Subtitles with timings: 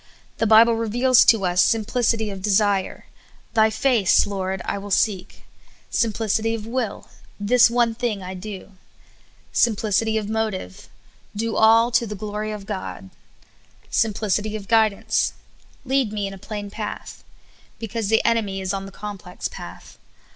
[0.39, 3.05] The Bible reveals to us simplicity of desire
[3.55, 4.25] —"Thj' face.
[4.25, 5.43] Lord, will I seek;"
[5.91, 7.07] simplicit}^ of will
[7.49, 8.71] —"This one thing I do;"
[9.83, 10.89] simplicit}^ of motive
[11.35, 13.11] —''Do all to the glory of God;''
[14.01, 15.33] simplicity of guid ance
[15.65, 17.23] —*' Lead me in a plain path,
[17.77, 19.99] ''because the enemy is on the complex path.